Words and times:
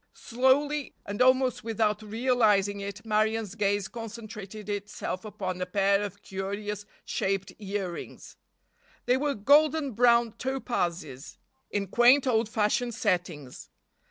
Slowly, 0.15 0.95
and 1.05 1.21
almost 1.21 1.63
without 1.63 2.01
realizing 2.01 2.79
it 2.79 3.05
Marion's 3.05 3.53
gaze 3.53 3.87
concentrated 3.87 4.67
itself 4.67 5.23
upon 5.23 5.61
a 5.61 5.67
pair 5.67 6.01
of 6.01 6.23
curious 6.23 6.87
shaped 7.05 7.53
earrings. 7.59 8.35
They 9.05 9.17
were 9.17 9.35
golden 9.35 9.91
brown 9.91 10.31
topazes 10.31 11.37
in 11.69 11.85
quaint, 11.85 12.25
old 12.25 12.49
fashioned 12.49 12.95
settings. 12.95 13.69